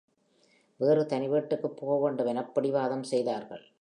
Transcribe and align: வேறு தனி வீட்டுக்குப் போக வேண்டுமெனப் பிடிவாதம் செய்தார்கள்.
வேறு 0.79 1.05
தனி 1.05 1.27
வீட்டுக்குப் 1.27 1.77
போக 1.77 1.99
வேண்டுமெனப் 2.03 2.53
பிடிவாதம் 2.53 3.03
செய்தார்கள். 3.03 3.63